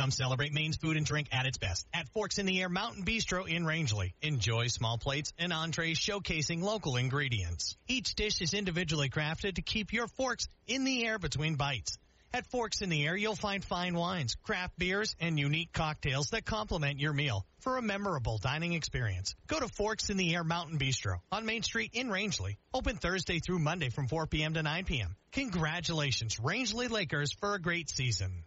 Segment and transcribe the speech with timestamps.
[0.00, 3.04] Come celebrate Maine's food and drink at its best at Forks in the Air Mountain
[3.04, 4.14] Bistro in Rangeley.
[4.22, 7.76] Enjoy small plates and entrees showcasing local ingredients.
[7.86, 11.98] Each dish is individually crafted to keep your forks in the air between bites.
[12.32, 16.46] At Forks in the Air, you'll find fine wines, craft beers, and unique cocktails that
[16.46, 19.34] complement your meal for a memorable dining experience.
[19.48, 22.56] Go to Forks in the Air Mountain Bistro on Main Street in Rangeley.
[22.72, 24.54] Open Thursday through Monday from 4 p.m.
[24.54, 25.14] to 9 p.m.
[25.32, 28.44] Congratulations, Rangeley Lakers, for a great season.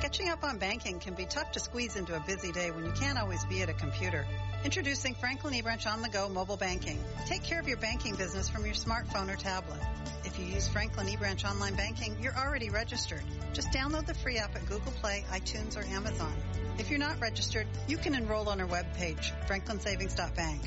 [0.00, 2.92] Catching up on banking can be tough to squeeze into a busy day when you
[2.92, 4.24] can't always be at a computer.
[4.64, 7.00] Introducing Franklin eBranch on the go mobile banking.
[7.26, 9.80] Take care of your banking business from your smartphone or tablet.
[10.24, 13.22] If you use Franklin eBranch online banking, you're already registered.
[13.52, 16.32] Just download the free app at Google Play, iTunes, or Amazon.
[16.78, 20.62] If you're not registered, you can enroll on our webpage, franklinsavings.bank.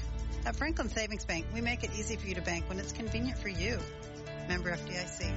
[0.45, 3.39] At Franklin Savings Bank, we make it easy for you to bank when it's convenient
[3.39, 3.79] for you.
[4.49, 5.33] Member FDIC.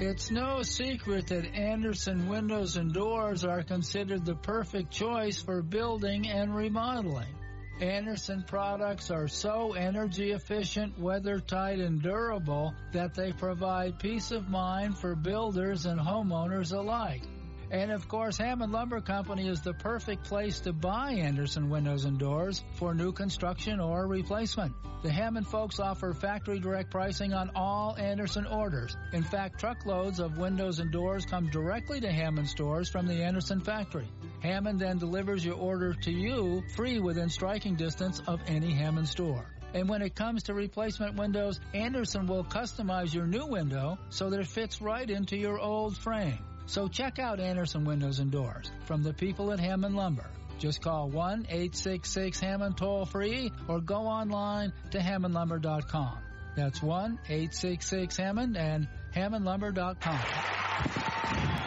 [0.00, 6.28] It's no secret that Andersen windows and doors are considered the perfect choice for building
[6.28, 7.32] and remodeling.
[7.80, 14.48] Andersen products are so energy efficient, weather tight, and durable that they provide peace of
[14.48, 17.22] mind for builders and homeowners alike.
[17.70, 22.18] And of course, Hammond Lumber Company is the perfect place to buy Andersen windows and
[22.18, 24.74] doors for new construction or replacement.
[25.02, 28.96] The Hammond folks offer factory direct pricing on all Andersen orders.
[29.12, 33.60] In fact, truckloads of windows and doors come directly to Hammond stores from the Andersen
[33.60, 34.08] factory.
[34.40, 39.44] Hammond then delivers your order to you free within striking distance of any Hammond store.
[39.74, 44.40] And when it comes to replacement windows, Andersen will customize your new window so that
[44.40, 46.38] it fits right into your old frame.
[46.66, 50.26] So check out Andersen Windows and Doors from the people at Hammond Lumber.
[50.58, 56.18] Just call 1-866-HAMMOND toll free or go online to hammondlumber.com.
[56.56, 60.20] That's 1-866-HAMMOND and hammondlumber.com.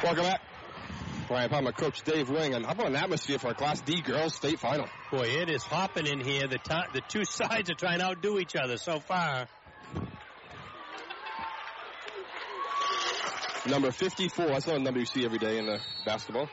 [0.04, 0.42] Welcome back.
[1.28, 4.34] Brian Palmer, Coach Dave Wing, and how about an atmosphere for a Class D girls
[4.34, 4.88] state final?
[5.12, 6.48] Boy, it is hopping in here.
[6.48, 9.48] The, t- the two sides are trying to outdo each other so far.
[13.68, 16.50] Number 54, that's not a number you see every day in the basketball.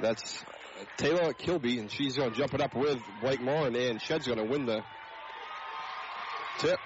[0.00, 0.44] That's
[0.96, 4.38] Taylor Kilby, and she's going to jump it up with Blake Morin, and Shead's going
[4.38, 4.82] to win the
[6.58, 6.78] tip.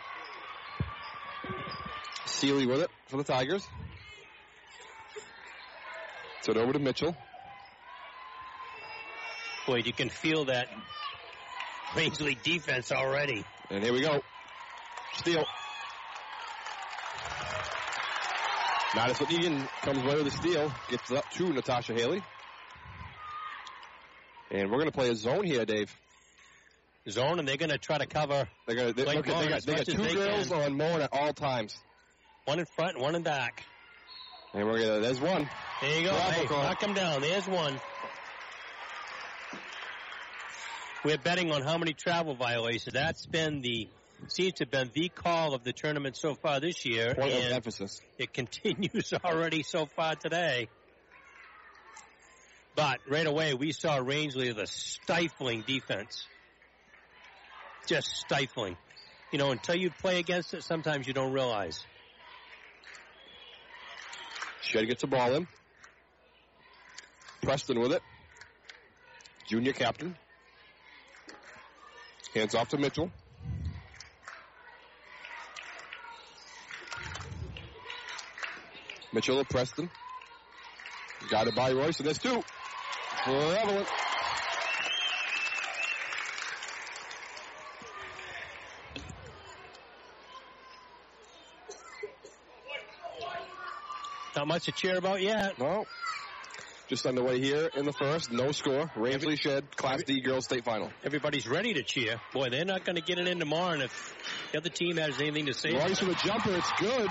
[2.27, 3.67] Sealy with it for the Tigers.
[6.43, 7.17] So it over to Mitchell.
[9.67, 10.69] Boy, you can feel that
[11.97, 13.45] Rangeley defense already.
[13.71, 14.21] And here we go.
[15.15, 15.45] Steal.
[18.97, 20.73] Madison Egan comes away with a steal.
[20.89, 22.23] Gets it up to Natasha Haley.
[24.51, 25.95] And we're going to play a zone here, Dave.
[27.07, 28.49] Zone, and they're going to try to cover.
[28.67, 28.95] They're going to.
[28.95, 30.63] They, look, they got, they got two they girls can.
[30.63, 31.77] on Morin at all times.
[32.47, 33.65] One in front one in back.
[34.55, 35.01] And we're going to.
[35.01, 35.47] There's one.
[35.83, 36.15] There you go.
[36.15, 37.21] Hey, knock him down.
[37.21, 37.79] There's one.
[41.05, 42.95] We're betting on how many travel violations.
[42.95, 43.89] That's been the
[44.29, 47.45] seems to have been the call of the tournament so far this year, Point of
[47.45, 48.01] and emphasis.
[48.19, 50.69] it continues already so far today.
[52.75, 56.27] But right away, we saw Rangeley with a stifling defense.
[57.87, 58.77] Just stifling.
[59.33, 61.83] You know, until you play against it, sometimes you don't realize.
[64.63, 65.47] Shead gets the ball in.
[67.43, 68.03] Preston with it.
[69.49, 70.17] Junior captain.
[72.35, 73.11] Hands off to Mitchell.
[79.17, 79.89] Mitchell to Preston.
[81.31, 82.43] Got it by Royce, and there's two.
[83.25, 83.87] For Evelyn.
[94.37, 95.59] Not much to cheer about yet.
[95.59, 95.87] No.
[96.89, 98.31] Just underway here in the first.
[98.31, 98.91] No score.
[98.97, 100.91] Rangeley Shead, Class D Girls State Final.
[101.03, 102.21] Everybody's ready to cheer.
[102.35, 104.15] Boy, they're not going to get it in tomorrow, and if
[104.53, 106.55] the other team has anything to say, Royce with a jumper.
[106.55, 107.09] It's good.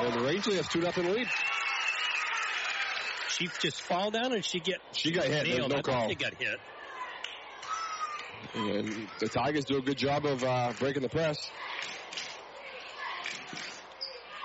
[0.00, 1.28] And Rangeley has 2 nothing lead.
[3.30, 5.44] she just fall down and she get She got hit.
[5.44, 5.70] Nailed.
[5.70, 6.08] no call.
[6.08, 6.58] She got hit.
[8.54, 11.50] And the Tigers do a good job of uh, breaking the press.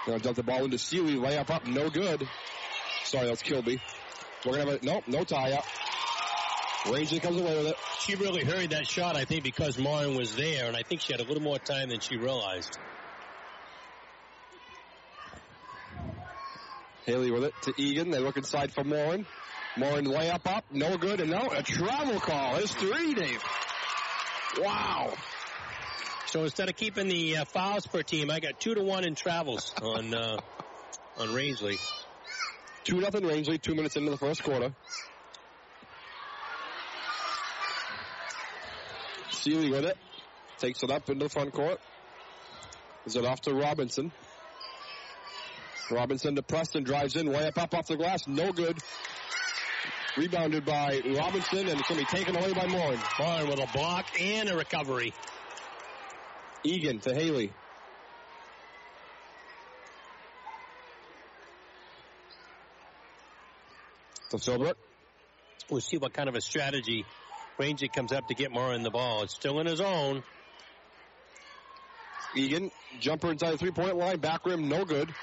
[0.06, 2.28] Gonna dump the ball into Sealy, layup up, no good.
[3.04, 3.80] Sorry, that's Kilby.
[4.46, 5.66] We're gonna have a nope, no tie up.
[6.92, 7.76] Rangeley comes away with it.
[8.00, 11.14] She really hurried that shot, I think, because Martin was there, and I think she
[11.14, 12.80] had a little more time than she realized.
[17.06, 18.12] Haley with it to Egan.
[18.12, 19.26] They look inside for Morin.
[19.78, 22.58] Morin layup up, no good, and no, a travel call.
[22.58, 23.44] It's three, Dave.
[24.60, 25.14] Wow.
[26.28, 29.16] So instead of keeping the uh, fouls per team, I got two to one in
[29.16, 30.38] travels on uh,
[31.18, 31.78] on Rangeley.
[32.84, 34.74] 2 nothing Rangeley, two minutes into the first quarter.
[39.30, 39.98] Seeley with it.
[40.58, 41.80] Takes it up into the front court.
[43.06, 44.12] Is it off to Robinson?
[45.92, 48.78] Robinson to Preston, drives in, way up, up off the glass, no good.
[50.18, 53.00] Rebounded by Robinson, and it's going to be taken away by Morin.
[53.20, 55.14] Morin with a block and a recovery.
[56.64, 57.54] Egan to Haley.
[64.32, 64.76] To Philbrook.
[65.70, 67.06] We'll see what kind of a strategy
[67.58, 69.24] Ranger comes up to get Morin the ball.
[69.24, 70.24] It's still in his own.
[72.36, 75.14] Egan, jumper inside the three-point line, back rim, no good.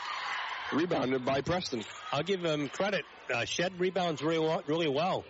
[0.73, 1.83] Rebounded by Preston.
[2.13, 3.05] I'll give him credit.
[3.33, 5.25] Uh, Shead rebounds really well, really well,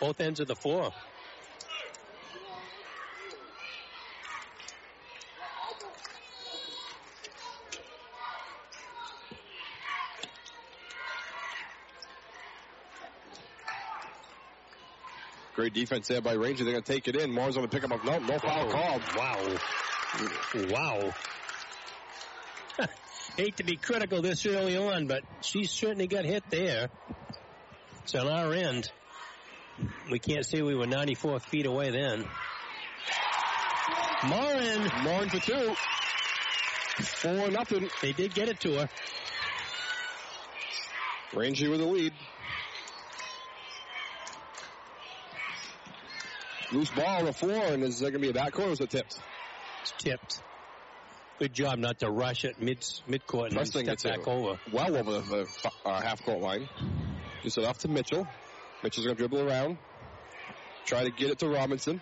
[0.00, 0.92] both ends of the floor.
[15.54, 16.62] Great defense there by Ranger.
[16.62, 17.32] They're going to take it in.
[17.32, 18.04] Moore's going to pick him up.
[18.04, 19.02] No, no foul called.
[19.16, 19.56] Wow.
[20.70, 21.14] Wow.
[23.38, 26.90] Hate to be critical this early on, but she certainly got hit there.
[28.02, 28.90] It's on our end.
[30.10, 32.24] We can't say we were 94 feet away then.
[34.24, 34.90] Morin.
[35.04, 35.72] Morin for two.
[37.04, 37.88] Four nothing.
[38.02, 38.88] They did get it to her.
[41.32, 42.12] Rangy with the lead.
[46.72, 48.80] Loose ball on the floor, and is there going to be a backcourt or is
[48.80, 49.16] it tipped?
[49.82, 50.42] It's tipped.
[51.38, 54.58] Good job not to rush it mid midcourt and First thing step back over.
[54.72, 55.46] Well over the,
[55.84, 56.68] uh, half court line.
[57.44, 58.26] Just it off to Mitchell.
[58.82, 59.78] Mitchell's going to dribble around.
[60.84, 62.00] Try to get it to Robinson.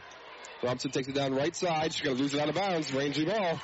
[0.63, 1.93] Robinson takes it down right side.
[1.93, 2.93] She's going to lose it out of bounds.
[2.95, 3.61] Rangy ball.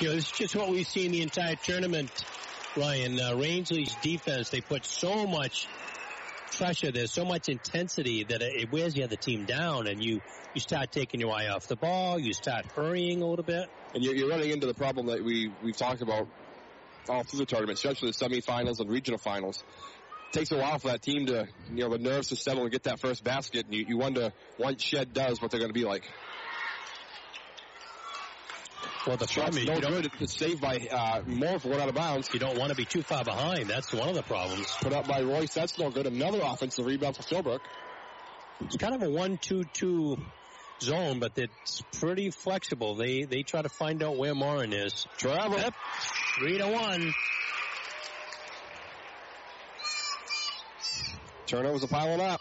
[0.00, 2.10] You know, this is just what we've seen the entire tournament,
[2.76, 3.18] Ryan.
[3.18, 5.66] Uh, Rangeley's defense, they put so much
[6.56, 10.20] pressure, there's so much intensity that it wears the other team down, and you
[10.54, 14.04] you start taking your eye off the ball, you start hurrying a little bit, and
[14.04, 16.28] you're, you're running into the problem that we we've talked about
[17.08, 19.62] all through the tournament, especially the semifinals and regional finals.
[20.30, 22.72] It takes a while for that team to, you know, the nerves to settle and
[22.72, 25.78] get that first basket, and you, you wonder once Shead does what they're going to
[25.78, 26.04] be like.
[29.06, 30.12] Well, the Shots problem is no good.
[30.20, 32.32] It's saved by uh, Moore for one out of bounds.
[32.32, 33.66] you don't want to be too far behind.
[33.66, 34.72] That's one of the problems.
[34.80, 35.52] Put up by Royce.
[35.52, 36.06] That's no good.
[36.06, 37.60] Another offensive rebound for Philbrook.
[38.60, 40.18] It's kind of a one-two-two
[40.80, 42.94] zone, but it's pretty flexible.
[42.94, 45.06] They they try to find out where Morin is.
[45.16, 45.58] Travel.
[45.58, 45.74] Yep.
[46.38, 47.12] Three to one.
[51.46, 52.40] Turnovers are piling up.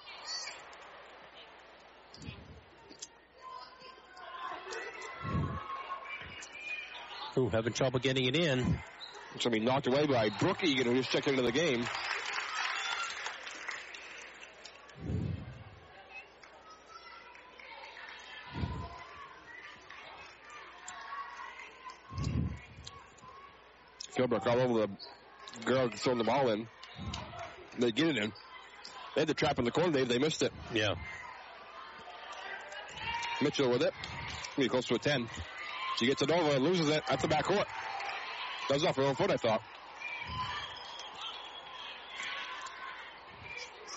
[7.37, 8.59] Ooh, having trouble getting it in.
[9.35, 11.85] It's going to be knocked away by Brooke Egan, who just checked into the game.
[24.13, 24.89] Philbrook all over the
[25.63, 26.67] girl throwing the ball in.
[27.79, 28.33] They get it in.
[29.15, 30.09] They had the trap in the corner, Dave.
[30.09, 30.51] They missed it.
[30.73, 30.95] Yeah.
[33.41, 33.93] Mitchell with it.
[34.57, 35.29] Maybe close to a 10.
[35.97, 37.67] She gets it over, loses it at the back court.
[38.69, 39.61] Does off her own foot, I thought.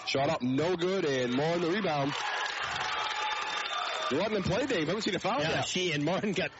[0.06, 2.12] Shot up, no good, and more the rebound.
[4.12, 4.84] Wasn't in play, Dave.
[4.84, 5.66] I Haven't seen a foul Yeah, yet.
[5.66, 6.50] she and Martin got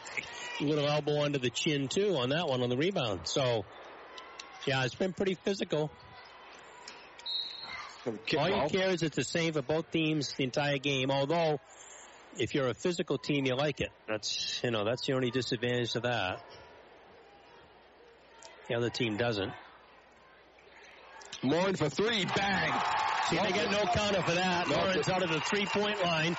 [0.59, 3.21] a little elbow under the chin too on that one on the rebound.
[3.25, 3.65] So,
[4.65, 5.91] yeah, it's been pretty physical.
[8.37, 11.09] All you care is it's the same for both teams the entire game.
[11.11, 11.59] Although,
[12.37, 13.91] if you're a physical team, you like it.
[14.07, 16.43] That's you know that's the only disadvantage to that.
[18.67, 19.51] The other team doesn't.
[21.43, 22.73] Lauren for three, bang.
[23.29, 24.67] See, they get no counter for that.
[24.67, 26.35] Lauren's out of the three-point line.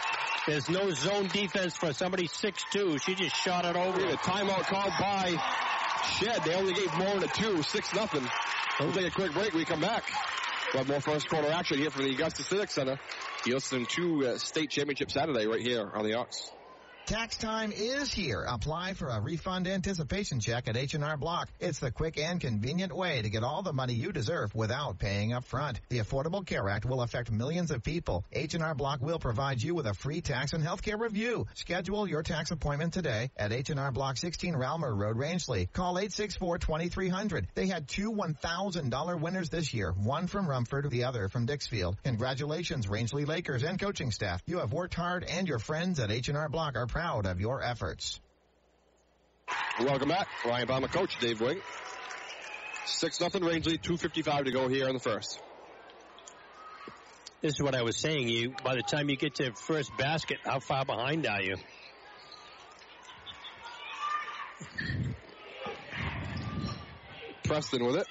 [0.46, 2.98] There's no zone defense for somebody six-two.
[2.98, 4.04] She just shot it over.
[4.04, 5.34] A timeout called by
[6.18, 6.44] Shead.
[6.44, 8.26] They only gave Lauren a two, six nothing.
[8.80, 9.52] We'll take a quick break.
[9.52, 10.04] We come back.
[10.72, 12.98] Have more first quarter action here from the Augusta Civic Center.
[13.46, 16.50] You listen to uh, state championship Saturday right here on the Ox.
[17.06, 18.44] Tax time is here.
[18.48, 21.48] Apply for a refund anticipation check at H&R Block.
[21.60, 25.32] It's the quick and convenient way to get all the money you deserve without paying
[25.32, 25.80] up front.
[25.88, 28.24] The Affordable Care Act will affect millions of people.
[28.32, 31.46] H&R Block will provide you with a free tax and healthcare review.
[31.54, 35.68] Schedule your tax appointment today at H&R Block 16 Ralmer Road, Rangeley.
[35.72, 37.46] Call 864-2300.
[37.54, 41.98] They had two $1,000 winners this year, one from Rumford, the other from Dixfield.
[42.02, 44.42] Congratulations, Rangeley Lakers and coaching staff.
[44.44, 48.18] You have worked hard and your friends at H&R Block are proud of your efforts.
[49.78, 50.28] Welcome back.
[50.46, 51.60] Ryan Palmer, coach Dave Wing.
[52.86, 55.38] 6 nothing Rangeley, 2.55 to go here in the first.
[57.42, 58.30] This is what I was saying.
[58.30, 61.56] You, by the time you get to first basket, how far behind are you?
[67.44, 68.06] Preston with it.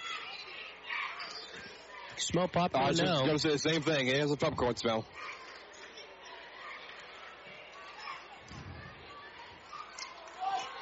[2.17, 3.25] Smell popcorn uh, I was now.
[3.25, 4.05] going to say the same thing.
[4.05, 5.07] Here's a popcorn smell.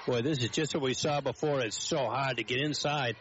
[0.05, 1.61] Boy, this is just what we saw before.
[1.61, 3.15] It's so hard to get inside.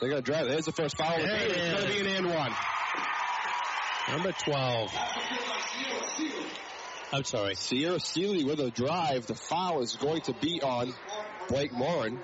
[0.00, 0.48] They're going to drive.
[0.48, 1.16] There's the first foul.
[1.16, 2.52] It It's going to be an and one.
[4.10, 4.90] Number 12.
[7.12, 7.54] I'm sorry.
[7.54, 9.26] Sierra Seeley with a drive.
[9.26, 10.92] The foul is going to be on
[11.48, 12.18] Blake Morin.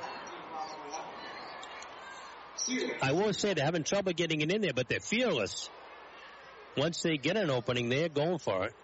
[3.00, 5.70] I will say they're having trouble getting it in there, but they're fearless.
[6.76, 8.74] Once they get an opening, they're going for it.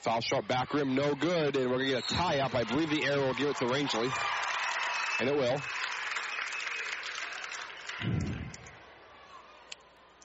[0.00, 2.54] Foul shot back rim, no good, and we're going to get a tie up.
[2.54, 4.08] I believe the arrow will give it to Rangeley.
[5.20, 5.60] And it will.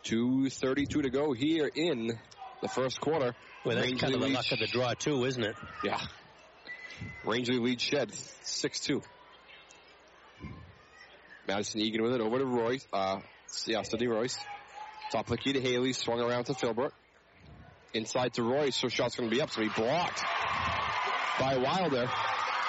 [0.05, 2.17] 2.32 to go here in
[2.62, 3.36] the first quarter.
[3.65, 5.55] Well, that's Rangeley kind of the luck of the draw, too, isn't it?
[5.84, 6.00] Yeah.
[7.25, 9.03] Rangeley leads Shead 6-2.
[11.48, 12.88] Madison Egan with it over to Royce.
[12.94, 13.20] Uh,
[13.65, 14.38] yeah, Sydney Royce.
[15.12, 15.91] Top of the key to Haley.
[15.91, 16.91] Swung around to Philbrook.
[17.95, 18.75] Inside to Royce.
[18.75, 19.49] So shot's going to be up.
[19.49, 20.21] So he blocked
[21.39, 22.09] by Wilder.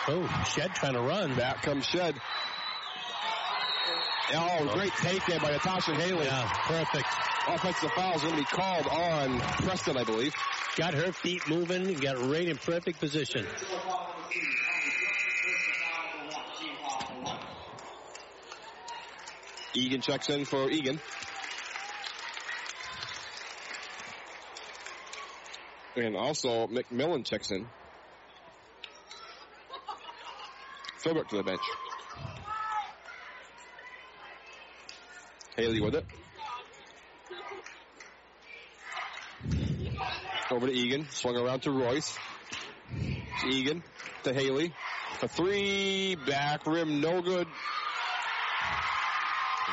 [0.08, 1.34] Oh, Shead trying to run.
[1.34, 2.14] Back comes Shead.
[4.32, 6.26] Oh, oh, great take there by Natasha Haley.
[6.26, 7.06] Yeah, perfect.
[7.48, 10.34] Offensive foul is going to be called on Preston, I believe.
[10.76, 13.46] Got her feet moving, got right in perfect position.
[19.74, 21.00] Egan checks in for Egan.
[25.96, 27.66] And also McMillan checks in.
[31.02, 31.60] Philbrook to the bench.
[35.56, 36.04] Haley with it.
[40.50, 41.06] Over to Egan.
[41.10, 42.18] Swung around to Royce.
[43.40, 43.82] To Egan.
[44.24, 44.74] To Haley.
[45.18, 46.16] For three.
[46.26, 47.00] Back rim.
[47.00, 47.46] No good.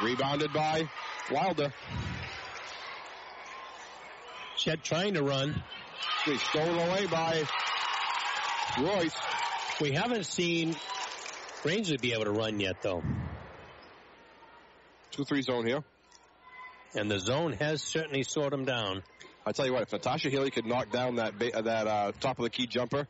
[0.01, 0.89] Rebounded by
[1.32, 1.74] Wilder.
[4.56, 5.62] Shead trying to run.
[6.25, 7.43] He's stolen away by
[8.79, 9.15] Royce.
[9.81, 10.75] We haven't seen
[11.65, 13.03] Rangeley be able to run yet, though.
[15.13, 15.83] 2-3 zone here.
[16.95, 19.03] And the zone has certainly slowed him down.
[19.45, 22.43] I tell you what, if Natasha Haley could knock down that that uh, top of
[22.43, 23.07] the key jumper,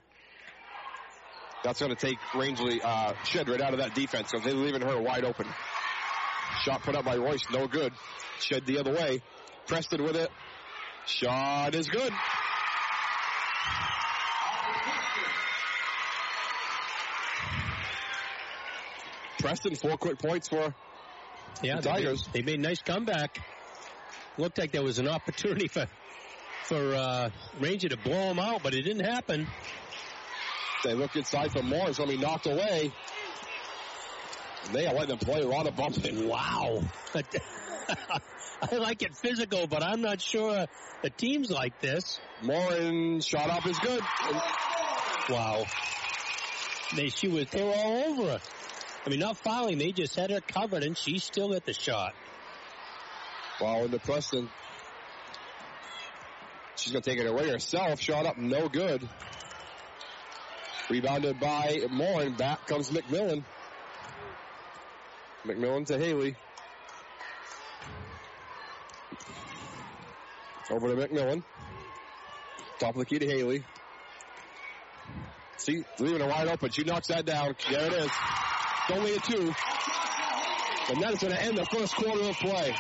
[1.64, 4.82] that's going to take Rangeley uh, Shead right out of that defense because they're leaving
[4.82, 5.48] her wide open.
[6.64, 7.94] Shot put up by Royce, no good.
[8.40, 9.22] Shead the other way.
[9.68, 10.30] Preston with it.
[11.06, 12.12] Shot is good.
[19.40, 20.74] Preston, four quick points for
[21.62, 23.40] Yeah, The they made- They made a nice comeback.
[24.38, 25.88] Looked like there was an opportunity for
[26.66, 27.30] for uh,
[27.60, 29.48] Ranger to blow him out, but it didn't happen.
[30.86, 31.90] They look inside for more.
[31.90, 32.90] It's going to be knocked away.
[34.66, 36.28] And they are letting them play a lot of bumping.
[36.30, 36.82] Wow.
[38.72, 40.66] I like it physical, but I'm not sure
[41.02, 42.20] the teams like this.
[42.42, 44.02] Morin shot up is good.
[45.30, 45.66] Wow.
[46.96, 48.40] They she was they were all over her.
[49.06, 49.78] I mean, not fouling.
[49.78, 52.14] They just had her covered, and she still hit the shot.
[53.60, 54.50] While into Preston.
[56.76, 58.00] She's going to take it away herself.
[58.00, 59.08] Shot up, no good.
[60.90, 62.34] Rebounded by Morin.
[62.34, 63.44] Back comes McMillan.
[65.46, 66.36] McMillan to Haley.
[70.70, 71.44] Over to McMillan.
[72.80, 73.64] Top of the key to Haley.
[75.58, 76.72] See, leaving it wide open.
[76.72, 77.56] She knocks that down.
[77.70, 78.12] There it is.
[78.92, 79.54] Only a two.
[80.90, 82.76] And that is going to end the first quarter of play.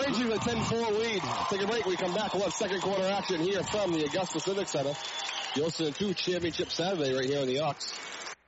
[0.00, 1.22] Rangers a 10-4 lead.
[1.50, 1.86] Take a break.
[1.86, 2.34] We come back.
[2.34, 4.94] We'll have second quarter action here from the Augusta Civic Center.
[5.54, 7.92] You'll listen to Championship Saturday right here on the Ox.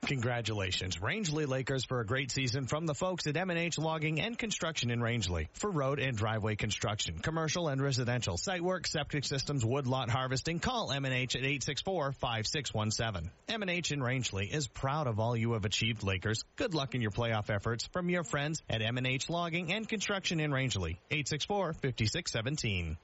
[0.07, 4.89] Congratulations, Rangeley Lakers, for a great season from the folks at M&H Logging and Construction
[4.89, 5.49] in Rangeley.
[5.51, 10.59] For road and driveway construction, commercial and residential, site work, septic systems, wood lot harvesting,
[10.59, 13.29] call M&H at 864-5617.
[13.49, 16.41] M&H in Rangeley is proud of all you have achieved, Lakers.
[16.55, 20.53] Good luck in your playoff efforts from your friends at M&H Logging and Construction in
[20.53, 21.01] Rangeley.
[21.11, 22.95] 864-5617.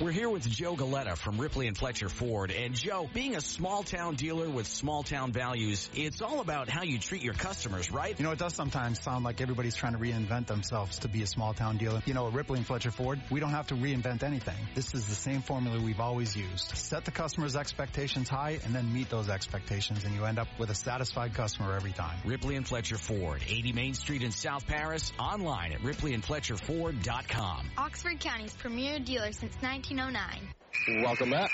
[0.00, 2.50] We're here with Joe Galetta from Ripley and Fletcher Ford.
[2.50, 6.84] And Joe, being a small town dealer with small town values, it's all about how
[6.84, 8.18] you treat your customers, right?
[8.18, 11.26] You know, it does sometimes sound like everybody's trying to reinvent themselves to be a
[11.26, 12.00] small town dealer.
[12.06, 14.56] You know, at Ripley and Fletcher Ford, we don't have to reinvent anything.
[14.74, 16.74] This is the same formula we've always used.
[16.74, 20.70] Set the customer's expectations high and then meet those expectations and you end up with
[20.70, 22.16] a satisfied customer every time.
[22.24, 27.70] Ripley and Fletcher Ford, 80 Main Street in South Paris, online at ripleyandfletcherford.com.
[27.76, 31.02] Oxford County's premier dealer since 19 1909.
[31.02, 31.50] Welcome back.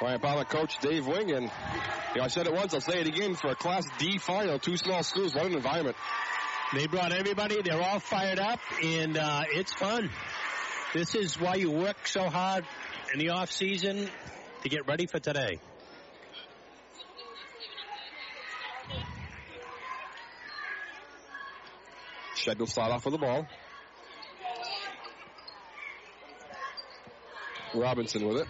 [0.00, 1.50] Ryan Pilot coach Dave Wing, and
[2.12, 4.58] you know, I said it once, I'll say it again for a Class D final,
[4.58, 5.96] two small schools, one environment.
[6.74, 7.60] They brought everybody.
[7.62, 10.10] They're all fired up, and uh, it's fun.
[10.92, 12.64] This is why you work so hard
[13.12, 14.08] in the off season
[14.62, 15.58] to get ready for today.
[22.36, 23.46] Shead will start off with the ball.
[27.74, 28.48] Robinson with it.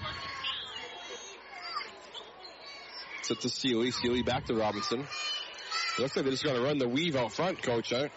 [3.23, 3.91] Set to Sealy.
[3.91, 5.07] Sealy back to Robinson.
[5.99, 7.91] Looks like they're just going to run the weave out front, coach.
[7.91, 8.09] Huh?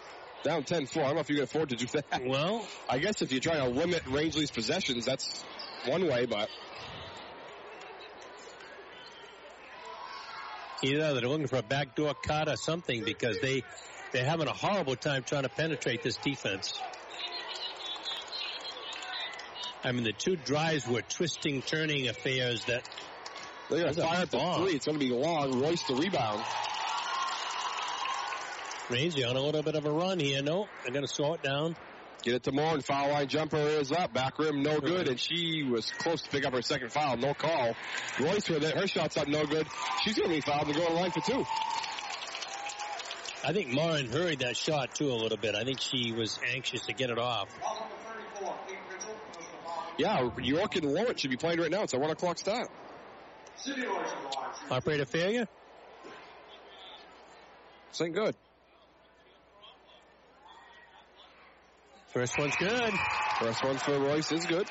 [0.44, 0.98] Down 10-4.
[0.98, 2.24] I don't know if you can afford to do that.
[2.24, 5.44] Well, I guess if you're trying to limit Rangeley's possessions, that's
[5.86, 6.48] one way, but
[10.82, 13.64] either they're looking for a backdoor cut or something because they
[14.12, 16.80] they're having a horrible time trying to penetrate this defense.
[19.84, 22.88] I mean, the two drives were twisting, turning affairs that.
[23.70, 24.72] They're going to fire up the three.
[24.74, 25.60] It's going to be long.
[25.60, 26.42] Royce the rebound.
[28.90, 30.42] Rangy on a little bit of a run here.
[30.42, 31.76] No, they're going to slow it down.
[32.22, 34.12] Get it to Moore and foul line jumper is up.
[34.12, 37.16] Back rim no good, and she was close to pick up her second foul.
[37.16, 37.74] No call.
[38.18, 38.76] Royce with it.
[38.76, 39.66] Her shot's up no good.
[40.02, 41.44] She's going to be fouled and go on line for two.
[43.44, 45.54] I think Morin hurried that shot too a little bit.
[45.54, 47.48] I think she was anxious to get it off.
[49.98, 51.82] Yeah, York and Lawrence should be playing right now.
[51.82, 52.68] It's a one o'clock start.
[54.70, 55.48] Operator failure?
[57.90, 58.36] This ain't good.
[62.12, 62.92] First one's good.
[63.40, 64.68] First one for Royce is good.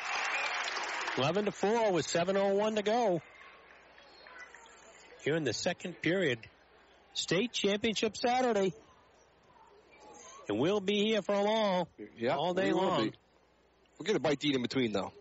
[1.17, 3.21] 11 to 4 with 7.01 to go.
[5.23, 6.39] Here in the second period.
[7.13, 8.73] State championship Saturday.
[10.47, 13.09] And we'll be here for a long, yeah, all day long.
[13.09, 13.13] Be.
[13.97, 15.11] We'll get a bite to eat in between, though.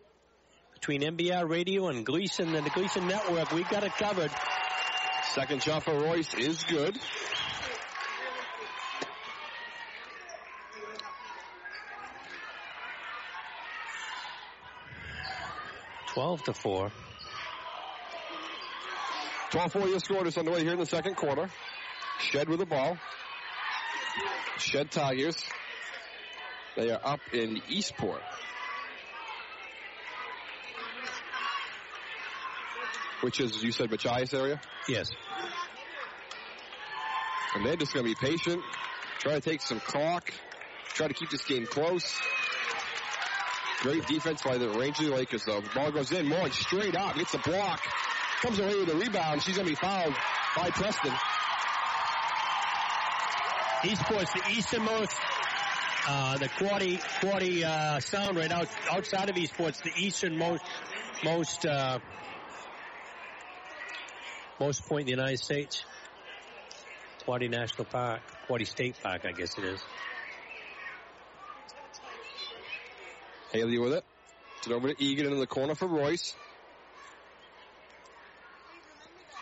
[0.75, 4.31] Between MBR Radio and Gleason and the Gleason Network, we got it covered.
[5.33, 6.99] Second shot for Royce is good.
[16.13, 16.91] Twelve to four.
[19.51, 21.49] 12-4 your score is underway here in the second quarter.
[22.19, 22.99] Shead with the ball.
[24.59, 25.37] Shead Tigers.
[26.77, 28.23] They are up in Eastport.
[33.27, 34.61] Which is, you said, Machias area?
[34.89, 35.11] Yes.
[37.57, 38.63] And they're just going to be patient,
[39.19, 40.33] try to take some clock,
[40.95, 42.05] try to keep this game close.
[43.81, 45.61] Great defense by the Rangeley Lakers, though.
[45.61, 47.81] The ball goes in, more straight up, gets a block,
[48.43, 49.43] comes away with a rebound.
[49.43, 50.15] She's going to be fouled
[50.57, 51.13] by Preston.
[53.83, 55.17] Eastport's the easternmost,
[56.07, 60.63] uh, the quality, quality, uh, sound right out, outside of Eastport's the easternmost,
[61.25, 61.99] most, uh,
[64.61, 65.85] most point in the United States.
[67.27, 69.81] Quoddy National Park, Quoddy State Park, I guess it is.
[73.53, 74.05] Haley with it.
[74.59, 76.35] It's over to Egan into the corner for Royce.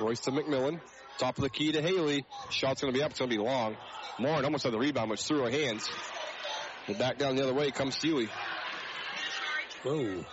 [0.01, 0.81] Royce to McMillan.
[1.19, 2.25] Top of the key to Haley.
[2.51, 3.11] Shot's going to be up.
[3.11, 3.77] It's going to be long.
[4.19, 5.89] Lauren almost had the rebound, which threw her hands.
[6.87, 8.29] And back down the other way comes Sealy.
[9.83, 10.25] Whoa.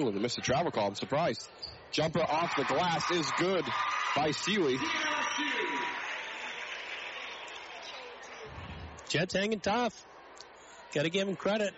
[0.00, 0.88] Ooh, they missed a travel call.
[0.88, 1.48] I'm surprised.
[1.94, 3.64] Jumper off the glass is good
[4.16, 4.78] by Sealy.
[9.08, 10.04] Jets hanging tough.
[10.92, 11.72] Got to give him credit.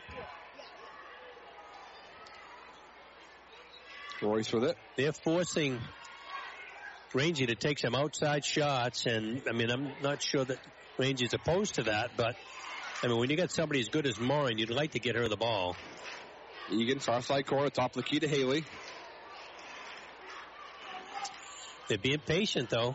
[4.23, 4.79] Royce with it.
[4.97, 5.81] They're forcing
[7.13, 10.59] Rangy to take some outside shots, and I mean, I'm not sure that
[10.97, 12.37] Rangy's opposed to that, but
[13.03, 15.29] I mean, when you got somebody as good as Morin, you'd like to get her
[15.29, 15.77] the ball.
[16.73, 18.65] Egan, far side corner, top of the key to Haley.
[21.89, 22.95] They're being patient, though.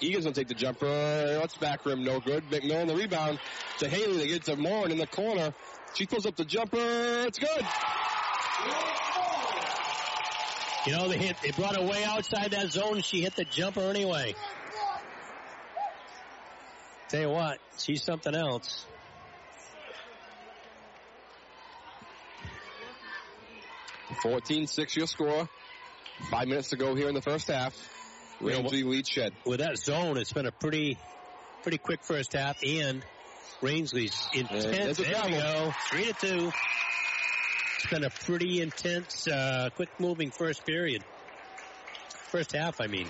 [0.00, 0.86] Egan's gonna take the jumper.
[0.86, 2.48] That's back rim, no good.
[2.50, 3.40] McMillan the rebound
[3.78, 4.18] to Haley.
[4.18, 5.52] They get to Morin in the corner.
[5.94, 6.78] She pulls up the jumper.
[6.78, 7.66] It's good.
[10.86, 13.02] You know, they hit, they brought her way outside that zone.
[13.02, 14.34] She hit the jumper anyway.
[17.08, 18.86] Tell you what, she's something else.
[24.22, 25.48] 14-6 your score.
[26.30, 27.74] Five minutes to go here in the first half.
[28.40, 29.32] Rangeley lead Shead.
[29.44, 30.98] With that zone, it's been a pretty,
[31.62, 33.02] pretty quick first half, and
[33.60, 34.98] Rangeley's intense.
[34.98, 36.52] There we go, three to two.
[37.76, 41.02] It's been a pretty intense, uh, quick moving first period.
[42.30, 43.08] First half, I mean.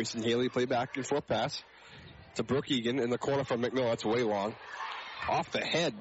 [0.00, 1.62] And Haley play back and forth pass
[2.36, 3.88] to Brooke Egan in the corner from McMill.
[3.90, 4.54] That's way long.
[5.28, 5.94] Off the head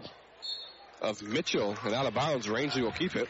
[1.02, 2.48] of Mitchell and out of bounds.
[2.48, 3.28] Rangeley will keep it.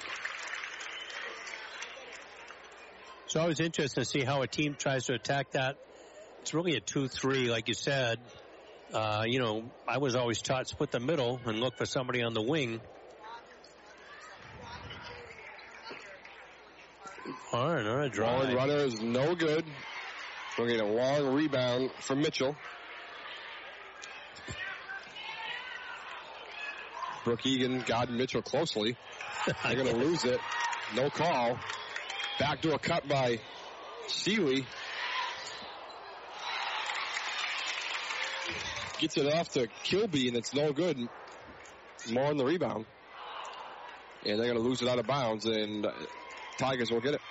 [3.26, 5.78] So it's always interesting to see how a team tries to attack that.
[6.42, 8.20] It's really a 2-3, like you said.
[8.94, 12.34] Uh, you know, I was always taught split the middle and look for somebody on
[12.34, 12.82] the wing.
[17.52, 18.42] All right, all right, draw.
[18.42, 19.66] runner is no good.
[20.60, 22.54] We're getting a long rebound from Mitchell.
[27.24, 28.98] Brooke Egan guarding Mitchell closely.
[29.64, 30.42] They're going to lose it.
[30.96, 31.58] No call.
[32.40, 33.40] Back to a cut by
[34.08, 34.66] Seeley.
[38.98, 40.98] Gets it off to Kilby, and it's no good.
[42.12, 42.86] More on the rebound.
[44.26, 45.88] And they're going to lose it out of bounds, and
[46.58, 47.22] Tigers will get it.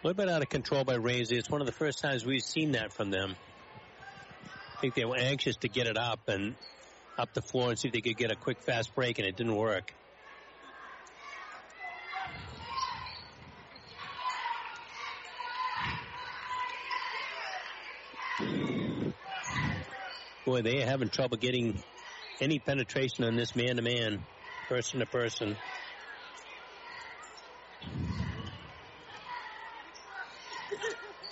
[0.00, 1.36] A little bit out of control by Ramsey.
[1.36, 3.34] It's one of the first times we've seen that from them.
[4.76, 6.54] I think they were anxious to get it up and
[7.18, 9.36] up the floor and see if they could get a quick fast break, and it
[9.36, 9.92] didn't work.
[20.44, 21.82] Boy, they are having trouble getting
[22.40, 24.24] any penetration on this man to man,
[24.68, 25.56] person to person.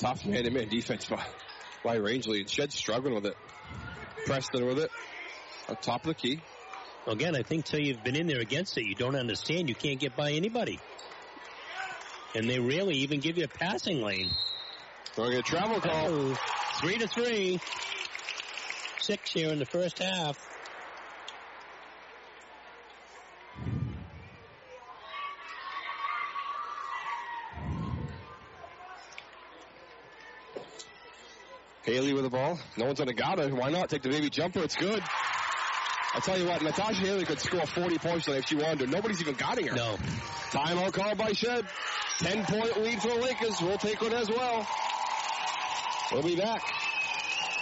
[0.07, 1.27] Tough man to man defense by,
[1.83, 2.39] by Rangeley.
[2.39, 3.37] And Shead struggling with it.
[4.25, 4.89] Preston with it.
[5.69, 6.41] Up top of the key.
[7.09, 9.69] Again, I think till you've been in there against it, you don't understand.
[9.69, 10.79] You can't get by anybody.
[12.37, 14.31] And they rarely even give you a passing lane.
[15.19, 16.07] We're going to travel call.
[16.07, 16.37] Oh,
[16.81, 17.59] three to three.
[19.01, 20.39] Six here in the first half.
[31.97, 32.61] Haley with the ball.
[32.77, 33.55] No one's on her.
[33.55, 34.63] Why not take the baby jumper?
[34.63, 35.03] It's good.
[36.13, 38.87] I'll tell you what, Natasha Haley could score 40 points tonight if she wanted to.
[38.87, 39.77] Nobody's even guarding her.
[39.77, 39.97] No.
[40.51, 41.65] Timeout call by Shead.
[42.19, 43.63] 10 point lead for the Lakers.
[43.63, 44.67] We'll take one as well.
[46.13, 46.63] We'll be back.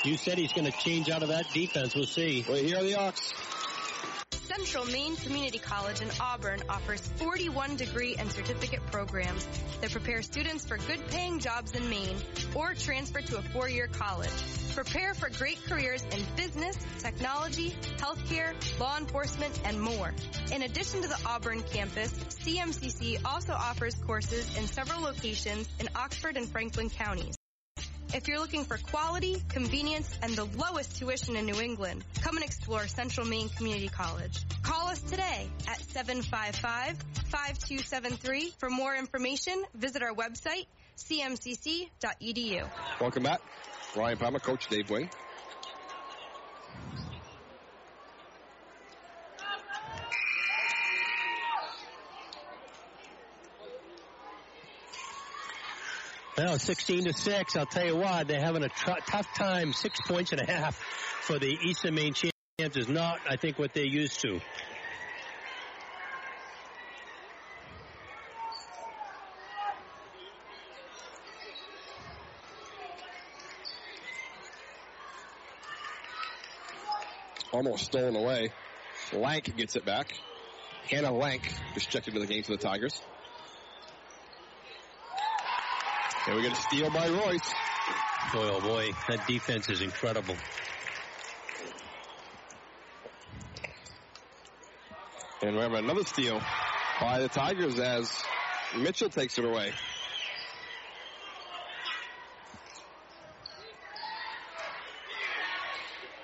[0.05, 1.95] You said he's going to change out of that defense.
[1.95, 2.45] We'll see.
[2.49, 3.33] Right here are the Ox.
[4.45, 9.49] Central Maine Community College in Auburn offers 41 degree and certificate programs
[9.81, 12.17] that prepare students for good paying jobs in Maine
[12.55, 14.31] or transfer to a four year college.
[14.75, 20.13] Prepare for great careers in business, technology, healthcare, law enforcement, and more.
[20.53, 26.37] In addition to the Auburn campus, CMCC also offers courses in several locations in Oxford
[26.37, 27.35] and Franklin counties.
[28.15, 32.45] If you're looking for quality, convenience, and the lowest tuition in New England, come and
[32.45, 34.39] explore Central Maine Community College.
[34.63, 38.57] Call us today at 755-5273.
[38.57, 42.71] For more information, visit our website, cmcc.edu.
[43.01, 43.41] Welcome back.
[43.97, 45.11] Ryan Palmer, Coach Dave Wing.
[56.37, 57.57] Well, 16 to 6.
[57.57, 59.73] I'll tell you what, they're having a tr- tough time.
[59.73, 60.75] Six points and a half
[61.21, 64.41] for the Eastern Maine champs is not, I think, what they're used to.
[77.53, 78.51] Almost stolen away.
[79.13, 80.13] Lank gets it back.
[80.91, 83.01] Hannah Lank is checked into the game for the Tigers.
[86.27, 87.53] And we get a steal by Royce.
[88.33, 90.37] Boy, oh boy, that defense is incredible.
[95.43, 96.41] And we have another steal
[96.99, 98.11] by the Tigers as
[98.79, 99.73] Mitchell takes it away.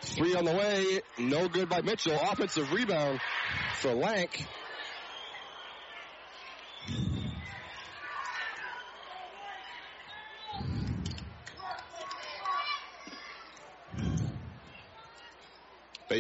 [0.01, 2.19] Three on the way, no good by Mitchell.
[2.31, 3.21] Offensive rebound
[3.77, 4.47] for Lank.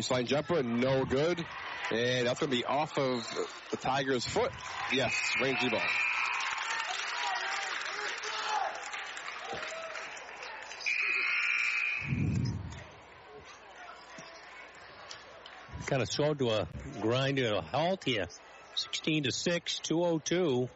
[0.00, 1.44] Baseline jumper, no good.
[1.90, 3.26] And that's going to be off of
[3.70, 4.50] the Tigers' foot.
[4.92, 5.80] Yes, rangy ball.
[15.86, 16.68] Kind of slowed to a
[17.02, 18.28] grind to a halt here.
[18.76, 20.68] 16 to 6, 202.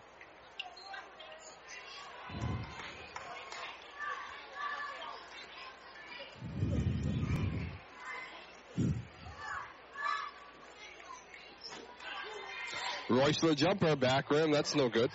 [13.25, 15.11] Royce the jumper, back rim, that's no good.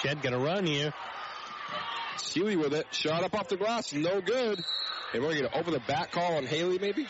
[0.00, 0.92] Shead gonna run here.
[2.16, 4.60] Sealy with it, shot up off the glass, no good.
[5.12, 7.06] And we're gonna open the back call on Haley maybe?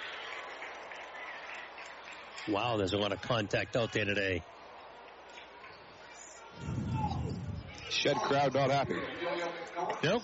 [2.46, 4.42] Wow, there's a lot of contact out there today.
[7.88, 8.96] Shead crowd not happy.
[10.02, 10.22] Nope.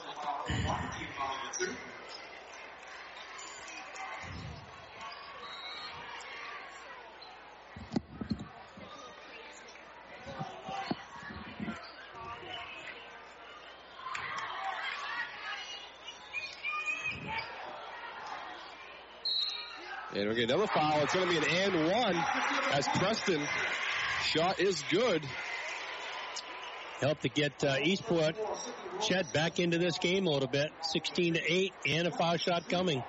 [20.45, 21.01] Another foul.
[21.03, 22.25] It's going to be an and one
[22.73, 23.41] as Preston
[24.25, 25.25] shot is good.
[27.01, 28.37] Help to get uh, Eastport
[29.01, 30.71] Chet back into this game a little bit.
[30.83, 33.03] 16 to 8 and a foul shot coming.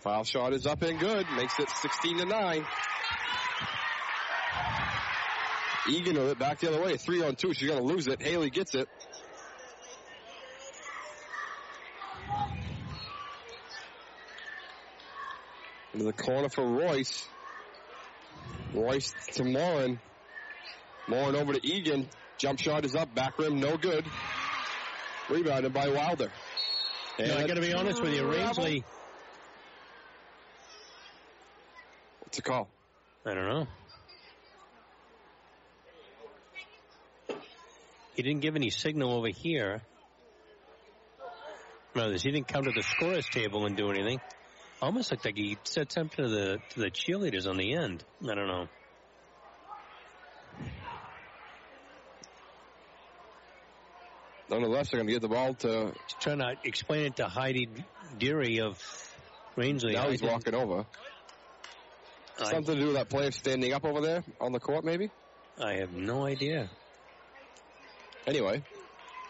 [0.00, 1.26] Foul shot is up and good.
[1.36, 2.66] Makes it 16 to 9.
[5.88, 6.96] Egan with it back the other way.
[6.96, 7.54] Three on two.
[7.54, 8.22] She's going to lose it.
[8.22, 8.88] Haley gets it.
[16.00, 17.28] Into the corner for Royce.
[18.72, 20.00] Royce to Morin.
[21.06, 22.08] Morin over to Egan.
[22.38, 23.14] Jump shot is up.
[23.14, 24.06] Back rim, no good.
[25.28, 26.32] Rebounded by Wilder.
[27.18, 28.82] And I got to be honest with you, Rangeley.
[32.20, 32.70] What's the call?
[33.26, 33.66] I don't know.
[38.14, 39.82] He didn't give any signal over here.
[41.94, 44.18] No, he didn't come to the scorers table and do anything.
[44.82, 48.02] Almost looked like he said something to the to the cheerleaders on the end.
[48.22, 48.68] I don't know.
[54.48, 55.92] Nonetheless, they're going to get the ball to.
[55.92, 57.68] He's trying to explain it to Heidi
[58.18, 58.82] Deary of
[59.54, 59.92] Rangeley.
[59.92, 60.86] Now he's walking over.
[62.40, 65.10] I, Something to do with that player standing up over there on the court, maybe?
[65.62, 66.70] I have no idea.
[68.26, 68.64] Anyway,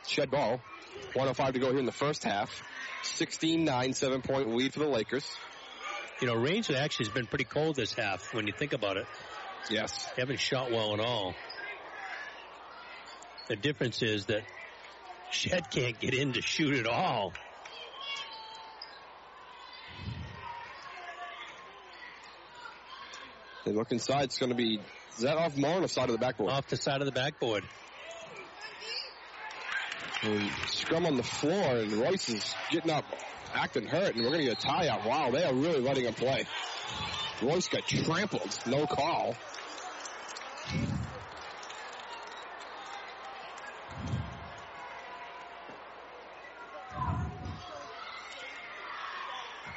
[0.06, 0.60] Shead ball.
[1.14, 2.62] 105 to go here in the first half.
[3.02, 5.26] 16-9, seven point lead for the Lakers.
[6.20, 9.06] You know, range actually has been pretty cold this half when you think about it.
[9.70, 10.06] Yes.
[10.16, 11.34] They haven't shot well at all.
[13.48, 14.42] The difference is that
[15.30, 17.32] Shead can't get in to shoot at all.
[23.64, 24.24] They look inside.
[24.24, 24.80] It's going to be,
[25.16, 26.50] is that off Morin or side of the backboard?
[26.50, 27.64] Off the side of the backboard.
[30.22, 33.04] And scrum on the floor, and Royce is getting up,
[33.54, 35.06] acting hurt, and we're going to get a tie out.
[35.06, 36.44] Wow, they are really letting him play.
[37.40, 39.34] Royce got trampled, no call.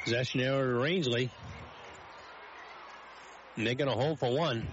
[0.04, 1.30] Possession error to Rangeley.
[3.56, 4.66] And they're going to hold for one.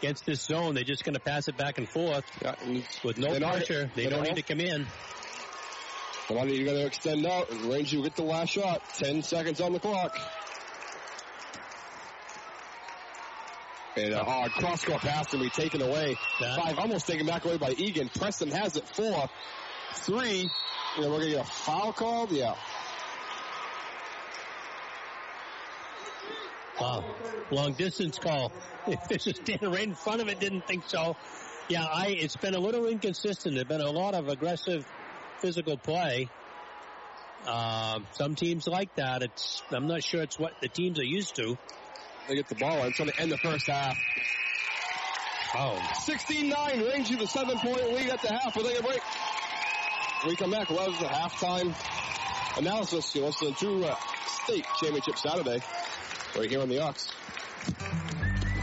[0.00, 3.18] Against this zone, they're just going to pass it back and forth yeah, and with
[3.18, 3.90] no pressure.
[3.96, 4.86] They don't need to come in.
[6.28, 7.50] Come on, you got to extend out.
[7.50, 8.82] And Range, you get the last shot.
[8.94, 10.16] Ten seconds on the clock.
[13.96, 16.16] And uh, oh, cross court pass to be taken away.
[16.40, 16.60] That.
[16.60, 18.08] Five, almost taken back away by Egan.
[18.10, 18.86] Preston has it.
[18.86, 19.28] Four,
[19.94, 20.48] three.
[20.96, 22.30] And we're going to get a foul called.
[22.30, 22.54] Yeah.
[27.50, 28.52] Long distance call.
[28.86, 31.16] If this is standing right in front of it, didn't think so.
[31.68, 33.54] Yeah, I, it's been a little inconsistent.
[33.54, 34.86] There's been a lot of aggressive
[35.40, 36.28] physical play.
[37.46, 39.22] Uh, some teams like that.
[39.22, 41.56] It's, I'm not sure it's what the teams are used to.
[42.28, 42.84] They get the ball.
[42.84, 43.96] It's going to end the first half.
[45.54, 45.78] Oh.
[46.06, 48.54] 16-9, range the seven point lead at the half.
[48.54, 49.00] We'll take a break.
[50.22, 51.74] When we come back, we'll have the halftime
[52.58, 53.14] analysis.
[53.14, 53.96] You listen to uh,
[54.44, 55.60] State Championship Saturday
[56.36, 57.08] right here on the Ox.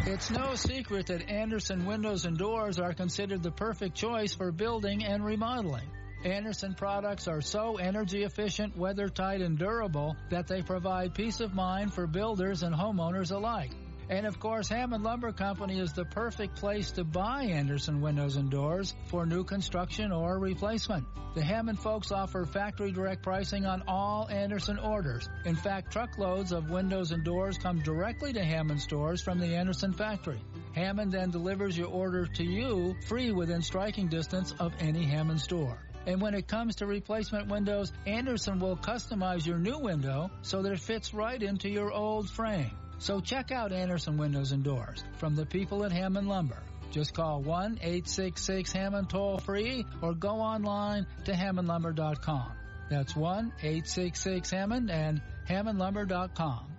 [0.08, 5.04] It's no secret that Andersen windows and doors are considered the perfect choice for building
[5.04, 5.90] and remodeling.
[6.24, 11.54] Andersen products are so energy efficient, weather tight, and durable that they provide peace of
[11.54, 13.72] mind for builders and homeowners alike.
[14.08, 18.52] And of course, Hammond Lumber Company is the perfect place to buy Andersen windows and
[18.52, 21.06] doors for new construction or replacement.
[21.34, 25.28] The Hammond folks offer factory direct pricing on all Andersen orders.
[25.46, 29.92] In fact, truckloads of windows and doors come directly to Hammond stores from the Andersen
[29.92, 30.40] factory.
[30.74, 35.80] Hammond then delivers your order to you free within striking distance of any Hammond store.
[36.06, 40.74] And when it comes to replacement windows, Andersen will customize your new window so that
[40.74, 42.72] it fits right into your old frame.
[43.00, 46.62] So check out Andersen Windows and Doors from the people at Hammond Lumber.
[46.92, 52.52] Just call 1-866-HAMMOND toll free or go online to hammondlumber.com.
[52.90, 56.76] That's 1-866-HAMMOND and hammondlumber.com.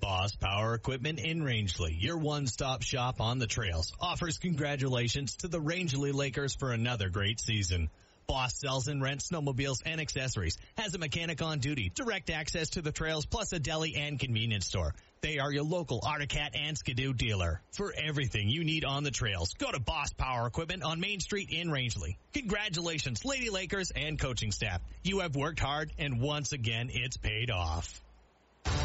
[0.00, 5.60] Boss Power Equipment in Rangeley, your one-stop shop on the trails, offers congratulations to the
[5.60, 7.90] Rangeley Lakers for another great season.
[8.30, 12.80] Boss sells and rents snowmobiles and accessories, has a mechanic on duty, direct access to
[12.80, 14.94] the trails, plus a deli and convenience store.
[15.20, 17.60] They are your local Arctic Cat and Skidoo dealer.
[17.72, 21.48] For everything you need on the trails, go to Boss Power Equipment on Main Street
[21.50, 22.18] in Rangeley.
[22.32, 24.80] Congratulations, Lady Lakers and coaching staff.
[25.02, 28.00] You have worked hard and once again it's paid off.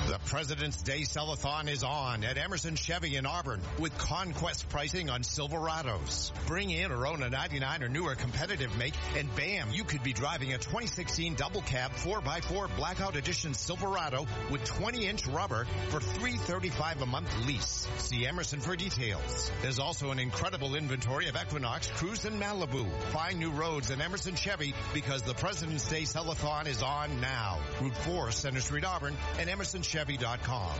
[0.07, 5.23] The President's Day Sellathon is on at Emerson Chevy in Auburn with conquest pricing on
[5.23, 6.31] Silverados.
[6.45, 10.13] Bring in or own a 99 or newer competitive make and bam, you could be
[10.13, 17.01] driving a 2016 double cab 4x4 blackout edition Silverado with 20 inch rubber for 335
[17.01, 17.87] a month lease.
[17.97, 19.51] See Emerson for details.
[19.63, 22.87] There's also an incredible inventory of Equinox, Cruze and Malibu.
[23.11, 27.59] Find new roads in Emerson Chevy because the President's Day Sellathon is on now.
[27.81, 29.49] Route 4, Center Street, Auburn and
[29.95, 30.71] emersonchevy.com.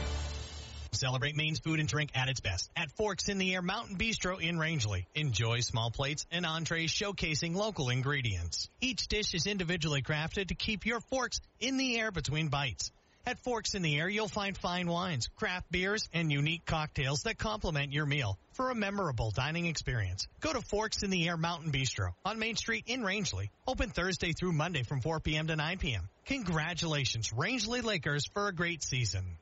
[0.91, 4.39] Celebrate Maine's food and drink at its best at Forks in the Air Mountain Bistro
[4.39, 5.07] in Rangeley.
[5.13, 8.69] Enjoy small plates and entrees showcasing local ingredients.
[8.79, 12.91] Each dish is individually crafted to keep your forks in the air between bites.
[13.27, 17.39] At Forks in the Air, you'll find fine wines, craft beers, and unique cocktails that
[17.39, 20.27] complement your meal for a memorable dining experience.
[20.41, 23.49] Go to Forks in the Air Mountain Bistro on Main Street in Rangeley.
[23.67, 25.47] Open Thursday through Monday from 4 p.m.
[25.47, 26.07] to 9 p.m.
[26.25, 29.37] Congratulations, Rangeley Lakers, for a great season.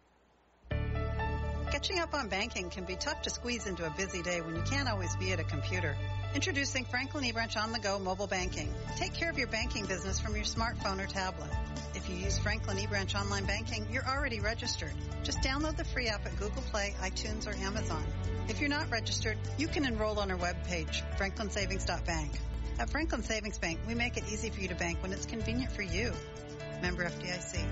[1.73, 4.61] Catching up on banking can be tough to squeeze into a busy day when you
[4.61, 5.97] can't always be at a computer.
[6.35, 8.71] Introducing Franklin eBranch on the go mobile banking.
[8.95, 11.49] Take care of your banking business from your smartphone or tablet.
[11.95, 14.93] If you use Franklin eBranch online banking, you're already registered.
[15.23, 18.05] Just download the free app at Google Play, iTunes, or Amazon.
[18.49, 22.33] If you're not registered, you can enroll on our webpage, franklinsavings.bank.
[22.77, 25.71] At Franklin Savings Bank, we make it easy for you to bank when it's convenient
[25.71, 26.13] for you.
[26.83, 27.65] Member FDIC.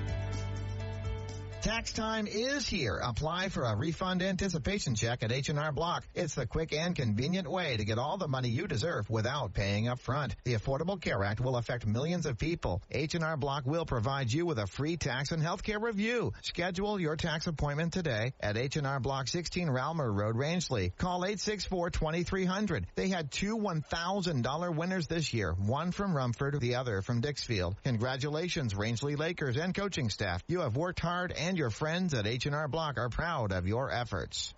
[1.61, 2.95] Tax time is here.
[2.97, 6.03] Apply for a refund anticipation check at H&R Block.
[6.15, 9.87] It's the quick and convenient way to get all the money you deserve without paying
[9.87, 10.35] up front.
[10.43, 12.81] The Affordable Care Act will affect millions of people.
[12.89, 16.33] H&R Block will provide you with a free tax and healthcare review.
[16.41, 20.93] Schedule your tax appointment today at H&R Block 16 Ralmer Road, Rangeley.
[20.97, 22.85] Call 864-2300.
[22.95, 27.75] They had two $1,000 winners this year, one from Rumford, the other from Dixfield.
[27.83, 30.41] Congratulations, Rangeley Lakers and coaching staff.
[30.47, 34.53] You have worked hard and your friends at H&R Block are proud of your efforts.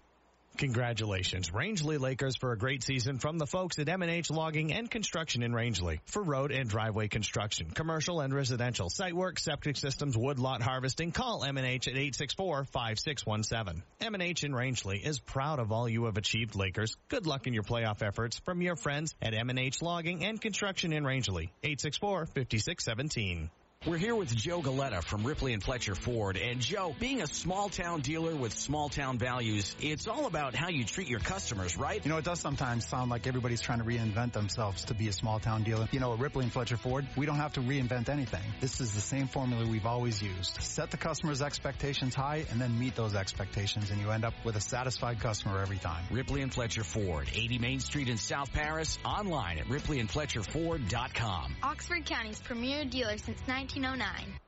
[0.57, 5.41] Congratulations, Rangeley Lakers for a great season from the folks at M&H Logging and Construction
[5.41, 5.99] in Rangeley.
[6.05, 11.43] For road and driveway construction, commercial and residential, site work, septic systems, woodlot harvesting, call
[11.43, 13.81] M&H at 864-5617.
[14.01, 16.95] M&H in Rangeley is proud of all you have achieved, Lakers.
[17.07, 21.03] Good luck in your playoff efforts from your friends at M&H Logging and Construction in
[21.03, 21.51] Rangeley.
[21.63, 23.49] 864-5617.
[23.85, 26.37] We're here with Joe Galetta from Ripley and Fletcher Ford.
[26.37, 30.69] And Joe, being a small town dealer with small town values, it's all about how
[30.69, 31.99] you treat your customers, right?
[32.01, 35.11] You know, it does sometimes sound like everybody's trying to reinvent themselves to be a
[35.11, 35.89] small town dealer.
[35.91, 38.39] You know, at Ripley and Fletcher Ford, we don't have to reinvent anything.
[38.61, 40.61] This is the same formula we've always used.
[40.61, 44.55] Set the customer's expectations high and then meet those expectations and you end up with
[44.55, 46.05] a satisfied customer every time.
[46.09, 51.55] Ripley and Fletcher Ford, 80 Main Street in South Paris, online at ripleyandfletcherford.com.
[51.63, 53.41] Oxford County's premier dealer since
[53.75, 54.39] 1909.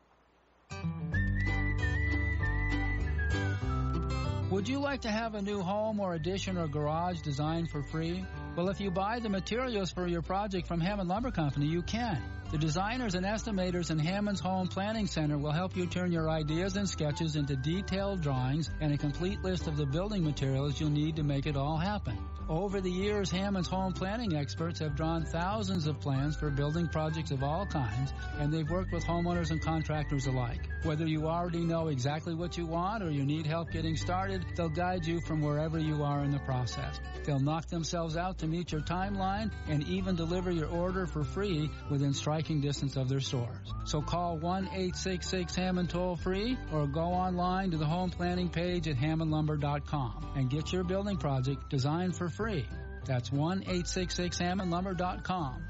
[4.51, 8.23] Would you like to have a new home or addition or garage designed for free?
[8.55, 12.21] Well, if you buy the materials for your project from Hammond Lumber Company, you can.
[12.51, 16.77] The designers and estimators in Hammond's Home Planning Center will help you turn your ideas
[16.77, 21.15] and sketches into detailed drawings and a complete list of the building materials you'll need
[21.15, 22.17] to make it all happen.
[22.47, 27.31] Over the years, Hammond's home planning experts have drawn thousands of plans for building projects
[27.31, 30.69] of all kinds, and they've worked with homeowners and contractors alike.
[30.86, 34.70] Whether you already know exactly what you want or you need help getting started, they'll
[34.70, 36.99] guide you from wherever you are in the process.
[37.24, 41.72] They'll knock themselves out to meet your timeline and even deliver your order for free
[41.89, 43.74] within striking distance of their stores.
[43.86, 50.34] So call 1-866-HAMMOND toll free or go online to the home planning page at hammondlumber.com
[50.36, 52.68] and get your building project designed for free.
[53.05, 55.64] That's 1-866-HAMMONDlumber.com.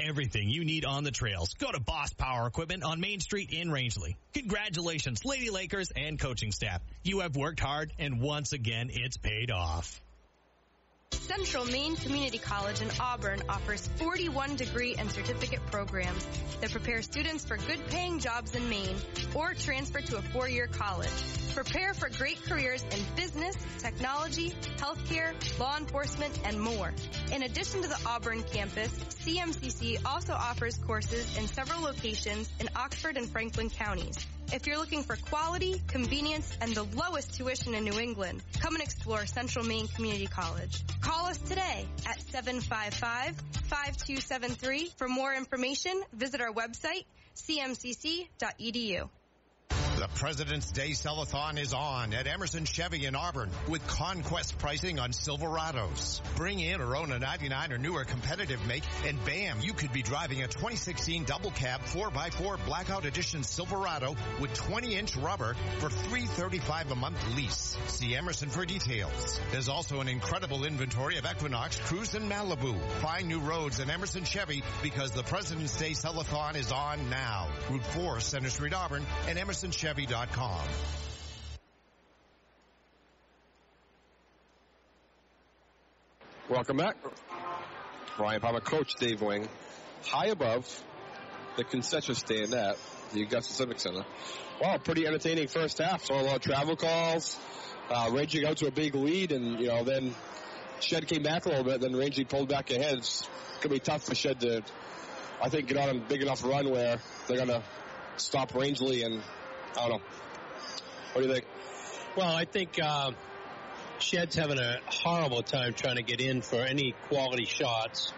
[0.00, 1.54] Everything you need on the trails.
[1.54, 4.16] Go to Boss Power Equipment on Main Street in Rangeley.
[4.34, 6.80] Congratulations, Lady Lakers and coaching staff.
[7.02, 10.00] You have worked hard and once again it's paid off.
[11.12, 16.26] Central Maine Community College in Auburn offers 41 degree and certificate programs
[16.60, 18.96] that prepare students for good paying jobs in Maine
[19.34, 21.10] or transfer to a four year college.
[21.54, 26.92] Prepare for great careers in business, technology, healthcare, law enforcement, and more.
[27.30, 28.90] In addition to the Auburn campus,
[29.24, 34.16] CMCC also offers courses in several locations in Oxford and Franklin counties.
[34.52, 38.82] If you're looking for quality, convenience, and the lowest tuition in New England, come and
[38.82, 40.82] explore Central Maine Community College.
[41.00, 44.92] Call us today at 755-5273.
[44.96, 47.04] For more information, visit our website,
[47.36, 49.08] cmcc.edu.
[50.02, 55.12] The President's Day Sellathon is on at Emerson Chevy in Auburn with conquest pricing on
[55.12, 56.20] Silverados.
[56.34, 60.02] Bring in or own a 99 or newer competitive make and bam, you could be
[60.02, 66.90] driving a 2016 double cab 4x4 blackout edition Silverado with 20 inch rubber for 335
[66.90, 67.78] a month lease.
[67.86, 69.40] See Emerson for details.
[69.52, 72.76] There's also an incredible inventory of Equinox, Cruze, and Malibu.
[73.02, 77.46] Find new roads at Emerson Chevy because the President's Day Sellathon is on now.
[77.70, 79.38] Route 4, Center Street, Auburn, and
[86.48, 86.96] Welcome back.
[88.18, 89.50] Ryan Palmer, Coach Dave Wing,
[90.04, 90.66] high above
[91.58, 92.78] the concession stand at
[93.12, 94.06] the Augusta Civic Center.
[94.62, 96.06] Wow, pretty entertaining first half.
[96.06, 97.38] Saw a lot of travel calls,
[97.90, 100.14] uh, ranging out to a big lead, and you know then
[100.80, 101.82] Shead came back a little bit.
[101.82, 102.96] Then Rangeley pulled back ahead.
[102.96, 103.28] It's
[103.60, 104.62] gonna be tough for Shead to,
[105.42, 107.62] I think, get on a big enough run where they're gonna
[108.16, 109.22] stop Rangeley and
[109.76, 110.00] I don't know.
[111.12, 111.46] What do you think?
[112.16, 113.12] Well, I think uh,
[113.98, 118.12] Shead's having a horrible time trying to get in for any quality shots.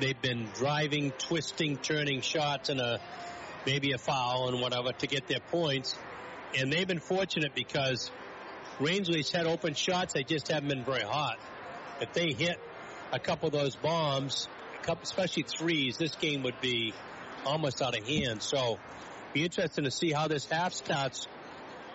[0.00, 3.00] They've been driving, twisting, turning shots and a
[3.66, 5.96] maybe a foul and whatever to get their points.
[6.56, 8.10] And they've been fortunate because
[8.80, 10.14] Rangeley's had open shots.
[10.14, 11.38] They just haven't been very hot.
[12.00, 12.58] If they hit
[13.12, 14.48] a couple of those bombs,
[14.82, 16.94] couple, especially threes, this game would be
[17.44, 18.42] almost out of hand.
[18.42, 18.78] So
[19.38, 21.28] be interesting to see how this half starts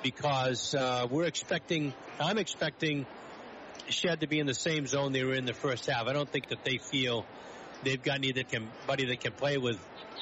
[0.01, 3.05] because uh, we're expecting, I'm expecting
[3.89, 6.07] Shead to be in the same zone they were in the first half.
[6.07, 7.25] I don't think that they feel
[7.83, 9.77] they've got anybody that can play with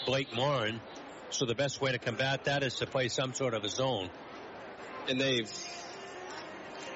[0.07, 0.81] Blake Morin.
[1.29, 4.09] So the best way to combat that is to play some sort of a zone.
[5.07, 5.51] And they've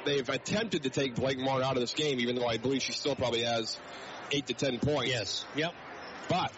[0.06, 2.94] they've attempted to take Blake Morin out of this game, even though I believe she
[2.94, 3.78] still probably has
[4.32, 5.12] eight to ten points.
[5.12, 5.46] Yes.
[5.56, 5.74] Yep.
[6.30, 6.52] But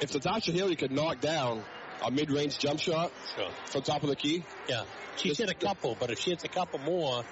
[0.00, 1.62] if Natasha Haley could knock down
[2.04, 3.50] a mid-range jump shot sure.
[3.66, 4.84] from top of the key, yeah,
[5.16, 5.96] she's hit a couple.
[5.98, 7.24] But if she hits a couple more,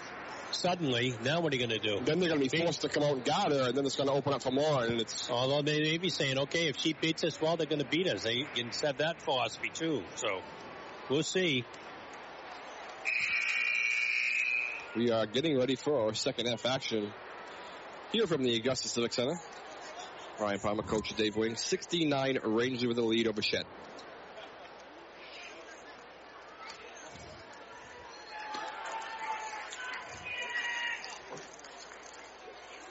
[0.51, 2.05] suddenly, now what are you going to do?
[2.05, 3.97] Then they're going to be forced to come out and guard her, and then it's
[3.97, 4.85] going to open up for more.
[4.85, 7.83] And it's although they may be saying, okay, if she beats us, well, they're going
[7.83, 8.25] to beat us.
[8.25, 10.03] They can set that philosophy too.
[10.17, 10.41] So
[11.09, 11.65] we'll see.
[14.97, 17.13] We are getting ready for our second half action
[18.13, 19.39] here from the Augusta Civic Center.
[20.39, 23.65] Ryan Palmer, coach Dave Wing, 69 Rangeley with the lead over Shead.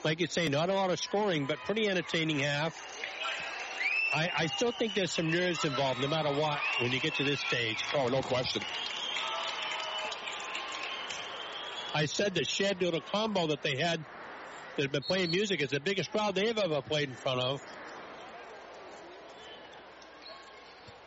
[0.02, 2.74] Like you say, not a lot of scoring, but pretty entertaining half.
[4.12, 7.24] I, I still think there's some nerves involved, no matter what, when you get to
[7.24, 7.82] this stage.
[7.94, 8.62] Oh, no question.
[11.94, 14.04] I said the Shead little combo that they had
[14.76, 17.62] that have been playing music It's the biggest crowd they've ever played in front of.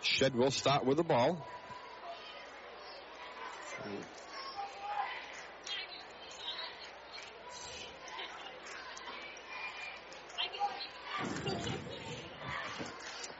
[0.02, 1.46] Shead will start with the ball.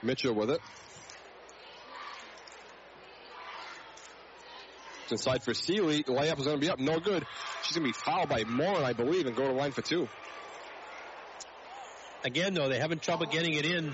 [0.02, 0.60] Mitchell with it.
[5.12, 6.02] Inside for Sealy.
[6.02, 6.78] The layup is going to be up.
[6.78, 7.24] No good.
[7.62, 10.08] She's going to be fouled by Morin, I believe, and go to line for two.
[12.24, 13.92] Again, though, they're having trouble getting it in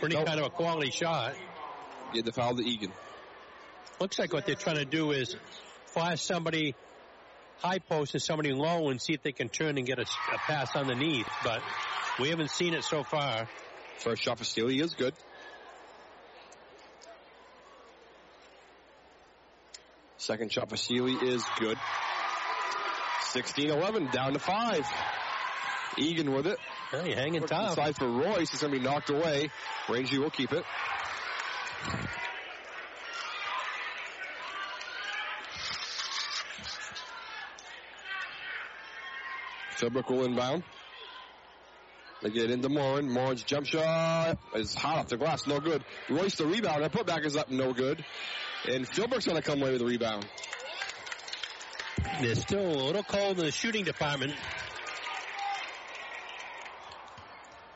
[0.00, 0.26] for any nope.
[0.26, 1.34] kind of a quality shot.
[2.12, 2.92] Get the foul to Egan.
[4.00, 5.36] Looks like what they're trying to do is
[5.86, 6.74] flash somebody
[7.58, 10.38] high post and somebody low and see if they can turn and get a, a
[10.38, 11.28] pass underneath.
[11.42, 11.62] But
[12.20, 13.48] we haven't seen it so far.
[13.98, 15.14] First shot for Sealy is good.
[20.18, 21.76] Second shot for Sealy is good.
[23.32, 24.86] 16-11, down to five.
[25.98, 26.58] Egan with it.
[26.90, 27.74] Hey, hanging tough.
[27.74, 28.52] Side for Royce.
[28.52, 29.50] It's going to be knocked away.
[29.88, 30.64] Rangeley will keep it.
[39.76, 40.64] Philbrook will inbound.
[42.22, 43.10] They get into Morin.
[43.10, 45.84] Morin's jump shot is hot off the glass, no good.
[46.08, 46.82] Royce the rebound.
[46.82, 48.02] That putback is up, no good.
[48.68, 50.26] And Philbrook's going to come away with the rebound.
[52.20, 54.34] They're still a little cold in the shooting department.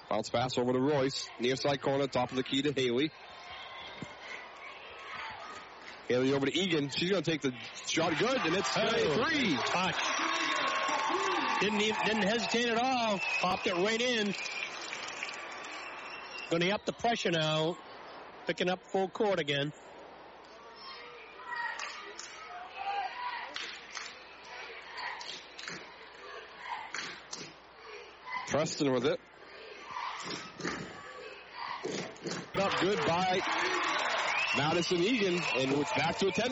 [0.08, 1.28] Bounce pass over to Royce.
[1.38, 3.12] Near side corner, top of the key to Haley.
[6.08, 6.90] Haley over to Egan.
[6.90, 7.52] She's going to take the
[7.86, 9.56] shot good, and it's Oh, three.
[9.66, 9.94] Touch.
[11.60, 13.20] Didn't even, didn't hesitate at all.
[13.40, 14.34] Popped it right in.
[16.50, 17.76] Going to up the pressure now.
[18.48, 19.72] Picking up full court again.
[28.60, 29.18] Preston with it.
[32.60, 33.40] Up good by
[34.58, 36.44] Madison Egan, and it's back to a 10